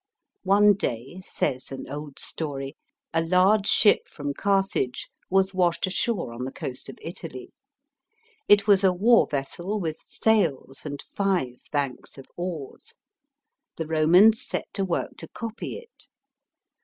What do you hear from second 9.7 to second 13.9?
with sails and five banks of oars. The